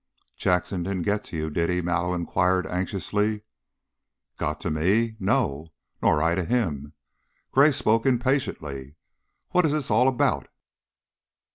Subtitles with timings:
[0.35, 3.43] "Jackson didn't get to you, did he?" Mallow inquired, anxiously.
[4.39, 5.15] "Get to me?
[5.19, 5.67] No.
[6.01, 6.93] Nor I to him."
[7.51, 8.95] Gray spoke impatiently.
[9.49, 10.47] "What is this all about?"